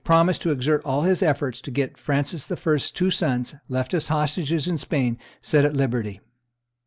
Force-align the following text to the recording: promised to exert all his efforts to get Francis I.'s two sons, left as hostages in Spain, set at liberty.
promised 0.03 0.41
to 0.41 0.49
exert 0.49 0.83
all 0.83 1.03
his 1.03 1.21
efforts 1.21 1.61
to 1.61 1.69
get 1.69 1.95
Francis 1.95 2.51
I.'s 2.51 2.89
two 2.89 3.11
sons, 3.11 3.53
left 3.69 3.93
as 3.93 4.07
hostages 4.07 4.67
in 4.67 4.79
Spain, 4.79 5.19
set 5.41 5.63
at 5.63 5.75
liberty. 5.75 6.19